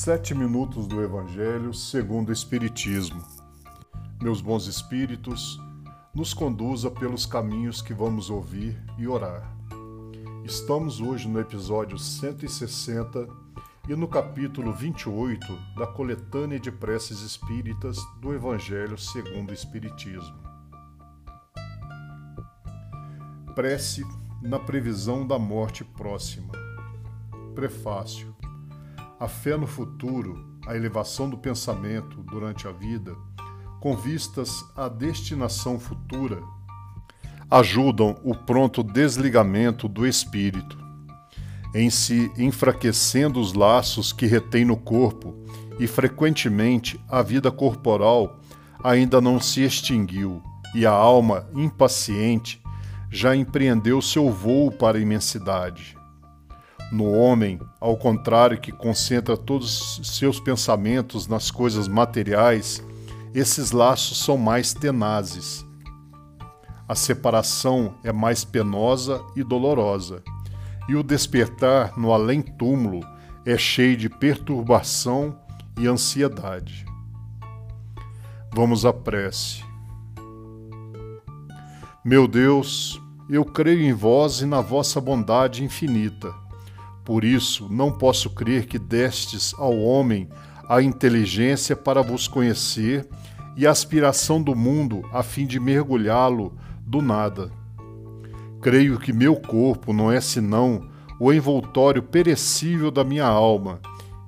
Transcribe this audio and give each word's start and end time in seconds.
Sete 0.00 0.32
minutos 0.32 0.86
do 0.86 1.02
Evangelho 1.02 1.74
segundo 1.74 2.28
o 2.28 2.32
Espiritismo. 2.32 3.20
Meus 4.22 4.40
bons 4.40 4.68
espíritos, 4.68 5.60
nos 6.14 6.32
conduza 6.32 6.88
pelos 6.88 7.26
caminhos 7.26 7.82
que 7.82 7.92
vamos 7.92 8.30
ouvir 8.30 8.80
e 8.96 9.08
orar. 9.08 9.42
Estamos 10.44 11.00
hoje 11.00 11.26
no 11.26 11.40
episódio 11.40 11.98
160 11.98 13.26
e 13.88 13.96
no 13.96 14.06
capítulo 14.06 14.72
28 14.72 15.44
da 15.76 15.88
coletânea 15.88 16.60
de 16.60 16.70
preces 16.70 17.20
espíritas 17.20 17.98
do 18.20 18.32
Evangelho 18.32 18.96
segundo 18.96 19.50
o 19.50 19.54
Espiritismo. 19.54 20.38
Prece 23.52 24.04
na 24.40 24.60
previsão 24.60 25.26
da 25.26 25.40
morte 25.40 25.82
próxima. 25.82 26.52
Prefácio. 27.52 28.37
A 29.20 29.26
fé 29.26 29.56
no 29.56 29.66
futuro, 29.66 30.46
a 30.64 30.76
elevação 30.76 31.28
do 31.28 31.36
pensamento 31.36 32.22
durante 32.22 32.68
a 32.68 32.70
vida, 32.70 33.16
com 33.80 33.96
vistas 33.96 34.64
à 34.76 34.88
destinação 34.88 35.76
futura, 35.76 36.40
ajudam 37.50 38.16
o 38.22 38.32
pronto 38.32 38.80
desligamento 38.80 39.88
do 39.88 40.06
espírito, 40.06 40.78
em 41.74 41.90
se 41.90 42.30
enfraquecendo 42.38 43.40
os 43.40 43.54
laços 43.54 44.12
que 44.12 44.24
retém 44.24 44.64
no 44.64 44.76
corpo 44.76 45.34
e 45.80 45.88
frequentemente 45.88 47.00
a 47.08 47.20
vida 47.20 47.50
corporal 47.50 48.38
ainda 48.84 49.20
não 49.20 49.40
se 49.40 49.64
extinguiu 49.64 50.40
e 50.76 50.86
a 50.86 50.92
alma 50.92 51.48
impaciente 51.54 52.62
já 53.10 53.34
empreendeu 53.34 54.00
seu 54.00 54.30
voo 54.30 54.70
para 54.70 54.96
a 54.96 55.00
imensidade. 55.00 55.97
No 56.90 57.12
homem, 57.12 57.60
ao 57.78 57.98
contrário, 57.98 58.58
que 58.58 58.72
concentra 58.72 59.36
todos 59.36 60.00
seus 60.02 60.40
pensamentos 60.40 61.26
nas 61.26 61.50
coisas 61.50 61.86
materiais, 61.86 62.82
esses 63.34 63.72
laços 63.72 64.24
são 64.24 64.38
mais 64.38 64.72
tenazes. 64.72 65.66
A 66.88 66.94
separação 66.94 67.94
é 68.02 68.10
mais 68.10 68.42
penosa 68.42 69.22
e 69.36 69.44
dolorosa, 69.44 70.22
e 70.88 70.96
o 70.96 71.02
despertar 71.02 71.92
no 71.98 72.10
além-túmulo 72.10 73.06
é 73.44 73.58
cheio 73.58 73.94
de 73.94 74.08
perturbação 74.08 75.38
e 75.78 75.86
ansiedade. 75.86 76.86
Vamos 78.50 78.86
à 78.86 78.94
prece. 78.94 79.62
Meu 82.02 82.26
Deus, 82.26 82.98
eu 83.28 83.44
creio 83.44 83.82
em 83.82 83.92
vós 83.92 84.40
e 84.40 84.46
na 84.46 84.62
vossa 84.62 84.98
bondade 84.98 85.62
infinita 85.62 86.47
por 87.08 87.24
isso, 87.24 87.66
não 87.70 87.90
posso 87.90 88.28
crer 88.28 88.66
que 88.66 88.78
destes 88.78 89.54
ao 89.54 89.74
homem 89.78 90.28
a 90.68 90.82
inteligência 90.82 91.74
para 91.74 92.02
vos 92.02 92.28
conhecer 92.28 93.08
e 93.56 93.66
a 93.66 93.70
aspiração 93.70 94.42
do 94.42 94.54
mundo 94.54 95.00
a 95.10 95.22
fim 95.22 95.46
de 95.46 95.58
mergulhá-lo 95.58 96.52
do 96.84 97.00
nada. 97.00 97.50
Creio 98.60 98.98
que 98.98 99.10
meu 99.10 99.36
corpo 99.36 99.90
não 99.94 100.12
é 100.12 100.20
senão 100.20 100.86
o 101.18 101.32
envoltório 101.32 102.02
perecível 102.02 102.90
da 102.90 103.02
minha 103.02 103.24
alma 103.24 103.80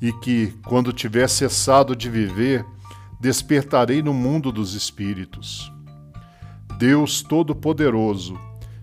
e 0.00 0.12
que, 0.12 0.54
quando 0.64 0.92
tiver 0.92 1.28
cessado 1.28 1.96
de 1.96 2.08
viver, 2.08 2.64
despertarei 3.18 4.00
no 4.02 4.14
mundo 4.14 4.52
dos 4.52 4.74
espíritos. 4.74 5.72
Deus 6.78 7.22
Todo-Poderoso, 7.22 8.38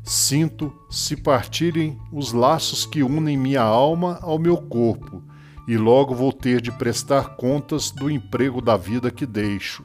Sinto 0.08 0.72
se 0.88 1.18
partirem 1.18 2.00
os 2.12 2.32
laços 2.32 2.86
que 2.86 3.02
unem 3.02 3.36
minha 3.36 3.64
alma 3.64 4.20
ao 4.22 4.38
meu 4.38 4.56
corpo, 4.56 5.24
e 5.68 5.78
logo 5.78 6.14
vou 6.14 6.32
ter 6.32 6.62
de 6.62 6.72
prestar 6.72 7.36
contas 7.38 7.90
do 7.90 8.08
emprego 8.08 8.62
da 8.62 8.78
vida 8.78 9.10
que 9.10 9.26
deixo. 9.26 9.84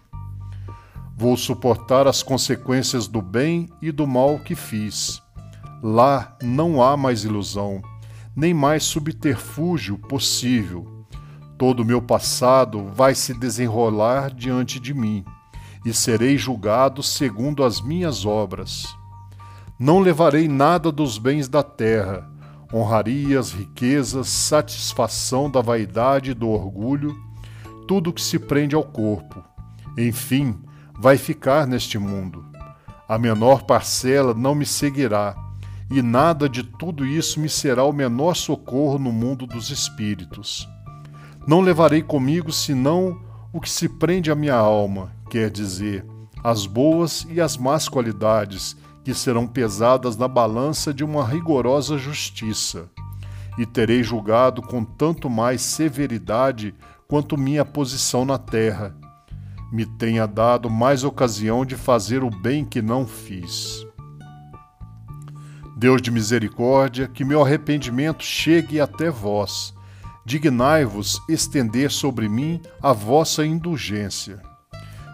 Vou 1.17 1.39
suportar 1.39 2.07
as 2.07 2.23
consequências 2.23 3.09
do 3.09 3.23
bem 3.23 3.67
e 3.81 3.91
do 3.91 4.07
mal 4.07 4.39
que 4.39 4.55
fiz. 4.55 5.23
Lá 5.83 6.37
não 6.43 6.83
há 6.83 6.99
mais 6.99 7.25
ilusão, 7.25 7.81
nem 8.37 8.53
mais 8.53 8.85
subterfúgio 8.85 9.97
possível. 9.97 11.07
Todo 11.57 11.81
o 11.81 11.85
meu 11.85 12.03
passado 12.03 12.91
vai 12.93 13.15
se 13.15 13.33
desenrolar 13.33 14.35
diante 14.35 14.79
de 14.79 14.93
mim, 14.93 15.25
e 15.83 15.95
serei 15.95 16.37
julgado 16.37 17.03
segundo 17.03 17.65
as 17.65 17.81
minhas 17.81 18.27
obras. 18.27 19.00
Não 19.81 19.99
levarei 19.99 20.47
nada 20.47 20.93
dos 20.93 21.17
bens 21.17 21.49
da 21.49 21.63
terra, 21.63 22.31
honrarias, 22.71 23.51
riquezas, 23.51 24.29
satisfação 24.29 25.51
da 25.51 25.63
vaidade 25.63 26.33
e 26.33 26.35
do 26.35 26.51
orgulho, 26.51 27.17
tudo 27.89 28.13
que 28.13 28.21
se 28.21 28.39
prende 28.39 28.75
ao 28.75 28.85
corpo. 28.85 29.43
Enfim, 29.97 30.55
vai 31.01 31.17
ficar 31.17 31.67
neste 31.67 31.99
mundo. 31.99 32.45
A 33.09 33.17
menor 33.17 33.63
parcela 33.63 34.35
não 34.35 34.55
me 34.55 34.67
seguirá, 34.67 35.35
e 35.91 36.03
nada 36.03 36.47
de 36.47 36.63
tudo 36.63 37.07
isso 37.07 37.41
me 37.41 37.49
será 37.49 37.83
o 37.83 37.93
menor 37.93 38.37
socorro 38.37 38.99
no 38.99 39.11
mundo 39.11 39.47
dos 39.47 39.71
espíritos. 39.71 40.69
Não 41.47 41.63
levarei 41.63 42.03
comigo 42.03 42.53
senão 42.53 43.19
o 43.51 43.59
que 43.59 43.71
se 43.71 43.89
prende 43.89 44.31
à 44.31 44.35
minha 44.35 44.57
alma, 44.57 45.11
quer 45.31 45.49
dizer, 45.49 46.05
as 46.45 46.67
boas 46.67 47.27
e 47.31 47.41
as 47.41 47.57
más 47.57 47.89
qualidades 47.89 48.77
que 49.05 49.15
serão 49.15 49.47
pesadas 49.47 50.17
na 50.17 50.29
balança 50.29 50.93
de 50.93 51.03
uma 51.05 51.25
rigorosa 51.27 51.97
justiça, 51.97 52.89
e 53.59 53.67
terei 53.67 54.03
julgado 54.03 54.63
com 54.63 54.85
tanto 54.85 55.29
mais 55.29 55.63
severidade 55.63 56.75
quanto 57.09 57.37
minha 57.37 57.65
posição 57.65 58.25
na 58.25 58.39
terra 58.39 58.95
me 59.71 59.87
tenha 59.87 60.27
dado 60.27 60.69
mais 60.69 61.05
ocasião 61.05 61.65
de 61.65 61.77
fazer 61.77 62.25
o 62.25 62.31
bem 62.31 62.65
que 62.65 62.83
não 62.83 63.07
fiz. 63.07 63.87
Deus 65.77 66.03
de 66.03 66.11
misericórdia, 66.11 67.07
que 67.07 67.25
meu 67.25 67.43
arrependimento 67.43 68.25
chegue 68.25 68.81
até 68.81 69.11
vós. 69.11 69.73
Dignai-vos 70.27 71.23
estender 71.29 71.91
sobre 71.91 72.29
mim 72.29 72.61
a 72.83 72.93
vossa 72.93 73.47
indulgência. 73.47 74.43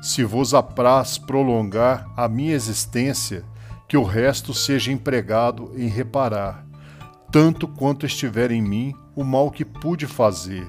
Se 0.02 0.24
vos 0.24 0.54
apraz 0.54 1.18
prolongar 1.18 2.08
a 2.16 2.28
minha 2.28 2.54
existência, 2.54 3.44
que 3.88 3.96
o 3.96 4.02
resto 4.02 4.52
seja 4.52 4.90
empregado 4.90 5.72
em 5.76 5.88
reparar, 5.88 6.66
tanto 7.30 7.68
quanto 7.68 8.06
estiver 8.06 8.50
em 8.50 8.62
mim 8.62 8.94
o 9.14 9.22
mal 9.22 9.50
que 9.50 9.64
pude 9.64 10.06
fazer. 10.06 10.66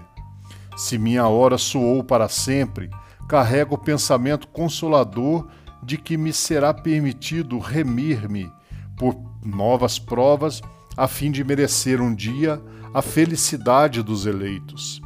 Se 0.76 0.98
minha 0.98 1.28
hora 1.28 1.58
soou 1.58 2.04
para 2.04 2.30
sempre, 2.30 2.90
carrego 3.28 3.76
o 3.76 3.80
pensamento 3.80 4.48
consolador 4.48 5.48
de 5.84 5.98
que 5.98 6.18
me 6.18 6.32
será 6.32 6.74
permitido 6.74 7.60
remir-me 7.60 8.52
por 8.96 9.16
novas 9.44 9.98
provas, 10.00 10.62
a 10.96 11.08
fim 11.08 11.32
de 11.32 11.44
merecer 11.44 12.02
um 12.02 12.14
dia 12.14 12.62
a 12.94 13.02
felicidade 13.02 14.02
dos 14.02 14.26
eleitos. 14.26 15.02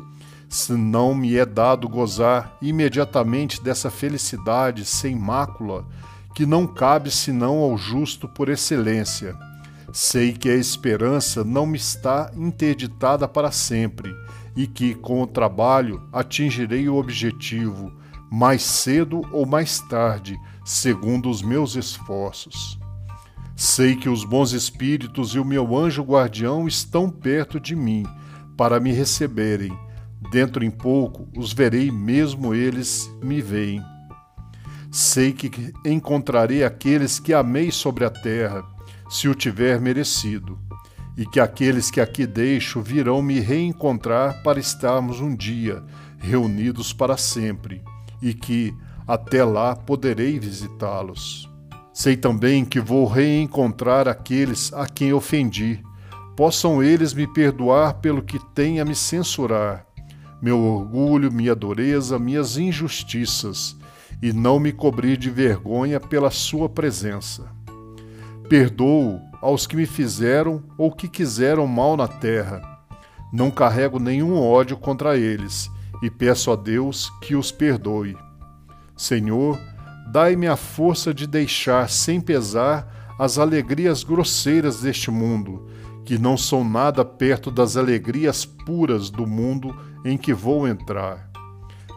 Se 0.48 0.74
não 0.74 1.14
me 1.16 1.36
é 1.38 1.46
dado 1.46 1.88
gozar 1.88 2.58
imediatamente 2.62 3.62
dessa 3.62 3.90
felicidade 3.90 4.86
sem 4.86 5.16
mácula, 5.16 5.86
que 6.34 6.46
não 6.46 6.66
cabe 6.66 7.12
senão 7.12 7.58
ao 7.58 7.78
justo 7.78 8.28
por 8.28 8.50
excelência. 8.50 9.36
Sei 9.94 10.31
que 10.31 10.50
a 10.50 10.56
esperança 10.56 11.44
não 11.44 11.66
me 11.66 11.78
está 11.78 12.31
interditada 12.36 13.28
para 13.28 13.52
sempre 13.52 14.16
e 14.56 14.66
que, 14.66 14.96
com 14.96 15.22
o 15.22 15.28
trabalho, 15.28 16.02
atingirei 16.12 16.88
o 16.88 16.96
objetivo, 16.96 17.92
mais 18.31 18.62
cedo 18.62 19.22
ou 19.31 19.46
mais 19.46 19.80
tarde, 19.80 20.40
segundo 20.64 21.30
os 21.30 21.42
meus 21.42 21.75
esforços. 21.75 22.80
Sei 23.56 23.96
que 23.96 24.09
os 24.09 24.24
bons 24.24 24.53
espíritos 24.53 25.36
e 25.36 25.39
o 25.39 25.45
meu 25.45 25.78
anjo 25.78 26.01
guardião 26.01 26.68
estão 26.68 27.10
perto 27.10 27.60
de 27.60 27.75
mim 27.75 28.06
para 28.57 28.80
me 28.80 28.92
receberem. 28.92 29.78
Dentro 30.31 30.63
em 30.63 30.72
pouco 30.72 31.28
os 31.36 31.51
verei, 31.51 31.92
mesmo 31.92 32.54
eles 32.54 33.12
me 33.22 33.42
veem. 33.42 33.91
Sei 34.92 35.32
que 35.32 35.74
encontrarei 35.86 36.66
aqueles 36.66 37.18
que 37.18 37.34
amei 37.34 37.72
sobre 37.72 38.04
a 38.04 38.10
terra, 38.10 38.62
se 39.10 39.30
o 39.30 39.34
tiver 39.34 39.80
merecido, 39.80 40.60
e 41.18 41.26
que 41.26 41.40
aqueles 41.40 41.90
que 41.90 42.02
aqui 42.02 42.28
deixo 42.28 42.82
virão 42.82 43.22
me 43.22 43.40
reencontrar 43.40 44.44
para 44.44 44.60
estarmos 44.60 45.22
um 45.22 45.34
dia 45.34 45.82
reunidos 46.20 46.92
para 46.92 47.16
sempre, 47.16 47.82
e 48.22 48.34
que, 48.34 48.76
até 49.08 49.46
lá, 49.46 49.78
poderei 49.78 50.38
visitá-los. 50.38 51.50
Sei 51.94 52.18
também 52.18 52.66
que 52.66 52.82
vou 52.82 53.08
reencontrar 53.08 54.10
aqueles 54.10 54.74
a 54.74 54.86
quem 54.86 55.14
ofendi. 55.14 55.82
Possam 56.36 56.84
eles 56.84 57.14
me 57.14 57.28
perdoar 57.28 57.96
pelo 57.96 58.22
que 58.22 58.40
têm 58.54 58.82
a 58.82 58.86
me 58.86 58.96
censurar. 58.96 59.86
Meu 60.42 60.60
orgulho, 60.60 61.32
minha 61.32 61.56
dureza, 61.56 62.20
minhas 62.20 62.58
injustiças 62.58 63.80
e 64.21 64.31
não 64.31 64.59
me 64.59 64.71
cobrir 64.71 65.18
de 65.18 65.29
vergonha 65.29 66.00
pela 66.00 66.29
sua 66.29 66.69
presença. 66.69 67.51
Perdoo 68.47 69.19
aos 69.41 69.65
que 69.65 69.75
me 69.75 69.85
fizeram 69.85 70.63
ou 70.77 70.91
que 70.91 71.07
quiseram 71.07 71.65
mal 71.65 71.97
na 71.97 72.07
terra. 72.07 72.62
Não 73.33 73.50
carrego 73.50 73.97
nenhum 73.97 74.39
ódio 74.39 74.77
contra 74.77 75.18
eles, 75.18 75.69
e 76.01 76.09
peço 76.09 76.51
a 76.51 76.56
Deus 76.56 77.09
que 77.21 77.35
os 77.35 77.51
perdoe. 77.51 78.15
Senhor, 78.95 79.59
dai-me 80.12 80.47
a 80.47 80.56
força 80.56 81.13
de 81.13 81.25
deixar 81.25 81.89
sem 81.89 82.19
pesar 82.21 83.15
as 83.18 83.38
alegrias 83.38 84.03
grosseiras 84.03 84.81
deste 84.81 85.09
mundo, 85.09 85.68
que 86.03 86.18
não 86.18 86.35
são 86.35 86.63
nada 86.63 87.06
perto 87.06 87.50
das 87.50 87.77
alegrias 87.77 88.44
puras 88.44 89.09
do 89.09 89.25
mundo 89.25 89.75
em 90.03 90.18
que 90.18 90.33
vou 90.33 90.68
entrar. 90.68 91.29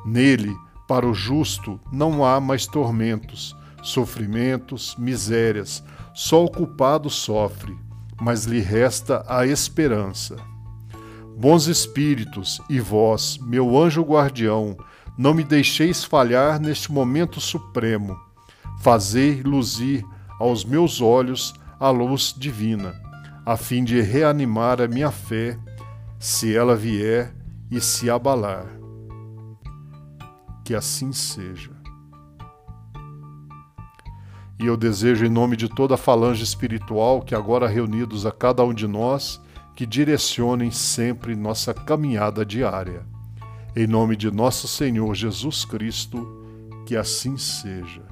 Nele, 0.04 0.54
para 0.94 1.08
o 1.08 1.12
justo, 1.12 1.80
não 1.90 2.24
há 2.24 2.38
mais 2.38 2.68
tormentos, 2.68 3.56
sofrimentos, 3.82 4.94
misérias, 4.96 5.82
só 6.14 6.44
o 6.44 6.48
culpado 6.48 7.10
sofre, 7.10 7.76
mas 8.20 8.44
lhe 8.44 8.60
resta 8.60 9.24
a 9.26 9.44
esperança. 9.44 10.36
Bons 11.36 11.66
espíritos, 11.66 12.60
e 12.70 12.78
vós, 12.78 13.38
meu 13.38 13.76
anjo 13.76 14.02
guardião, 14.02 14.76
não 15.18 15.34
me 15.34 15.42
deixeis 15.42 16.04
falhar 16.04 16.60
neste 16.60 16.92
momento 16.92 17.40
supremo. 17.40 18.16
Fazei 18.80 19.42
luzir 19.42 20.04
aos 20.38 20.64
meus 20.64 21.00
olhos 21.00 21.54
a 21.80 21.90
luz 21.90 22.32
divina, 22.38 22.94
a 23.44 23.56
fim 23.56 23.82
de 23.82 24.00
reanimar 24.00 24.80
a 24.80 24.86
minha 24.86 25.10
fé, 25.10 25.58
se 26.20 26.56
ela 26.56 26.76
vier 26.76 27.34
e 27.68 27.80
se 27.80 28.08
abalar. 28.08 28.83
Que 30.64 30.74
assim 30.74 31.12
seja. 31.12 31.70
E 34.58 34.66
eu 34.66 34.76
desejo, 34.76 35.26
em 35.26 35.28
nome 35.28 35.56
de 35.56 35.68
toda 35.68 35.94
a 35.94 35.98
falange 35.98 36.42
espiritual 36.42 37.20
que 37.20 37.34
agora 37.34 37.68
reunidos 37.68 38.24
a 38.24 38.32
cada 38.32 38.64
um 38.64 38.72
de 38.72 38.86
nós, 38.86 39.40
que 39.76 39.84
direcionem 39.84 40.70
sempre 40.70 41.36
nossa 41.36 41.74
caminhada 41.74 42.46
diária. 42.46 43.04
Em 43.76 43.86
nome 43.86 44.16
de 44.16 44.30
nosso 44.30 44.66
Senhor 44.66 45.14
Jesus 45.14 45.64
Cristo, 45.64 46.26
que 46.86 46.96
assim 46.96 47.36
seja. 47.36 48.02